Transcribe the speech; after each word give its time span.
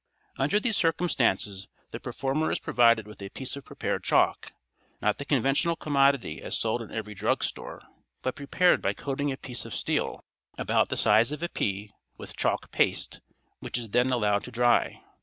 Under 0.39 0.59
these 0.59 0.77
circumstances 0.77 1.67
the 1.91 1.99
performer 1.99 2.49
is 2.51 2.57
provided 2.57 3.05
with 3.05 3.21
a 3.21 3.29
piece 3.29 3.55
of 3.55 3.65
prepared 3.65 4.03
chalk—not 4.03 5.19
the 5.19 5.25
conventional 5.25 5.75
commodity 5.75 6.41
as 6.41 6.57
sold 6.57 6.81
in 6.81 6.89
every 6.91 7.13
drug 7.13 7.43
store, 7.43 7.83
but 8.23 8.35
prepared 8.35 8.81
by 8.81 8.93
coating 8.93 9.31
a 9.31 9.37
piece 9.37 9.63
of 9.63 9.75
steel, 9.75 10.23
about 10.57 10.89
the 10.89 10.97
size 10.97 11.31
of 11.31 11.43
a 11.43 11.49
pea, 11.49 11.91
with 12.17 12.35
chalk 12.35 12.71
paste, 12.71 13.21
which 13.59 13.77
is 13.77 13.91
then 13.91 14.09
allowed 14.09 14.43
to 14.45 14.51
dry. 14.51 15.03